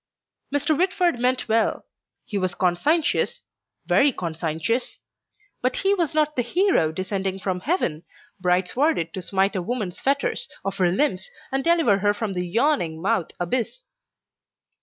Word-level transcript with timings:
Mr. 0.51 0.75
Whitford 0.75 1.19
meant 1.19 1.47
well; 1.47 1.85
he 2.25 2.35
was 2.35 2.55
conscientious, 2.55 3.43
very 3.85 4.11
conscientious. 4.11 4.97
But 5.61 5.75
he 5.75 5.93
was 5.93 6.15
not 6.15 6.35
the 6.35 6.41
hero 6.41 6.91
descending 6.91 7.37
from 7.37 7.59
heaven 7.59 8.03
bright 8.39 8.67
sworded 8.69 9.13
to 9.13 9.21
smite 9.21 9.55
a 9.55 9.61
woman's 9.61 9.99
fetters 9.99 10.49
of 10.65 10.77
her 10.77 10.91
limbs 10.91 11.29
and 11.51 11.63
deliver 11.63 11.99
her 11.99 12.15
from 12.15 12.33
the 12.33 12.47
yawning 12.47 12.99
mouth 12.99 13.27
abyss. 13.39 13.83